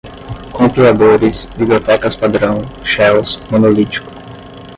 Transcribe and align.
compiladores, 0.57 1.45
bibliotecas-padrão, 1.55 2.65
shells, 2.83 3.39
monolítico 3.51 4.07